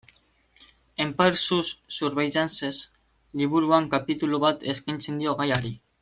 Empire 0.99 1.35
sous 1.37 1.67
Surveillance 1.97 2.71
liburuan 3.41 3.89
kapitulu 3.95 4.41
bat 4.47 4.65
eskaintzen 4.75 5.21
dio 5.25 5.35
gaiari. 5.43 5.75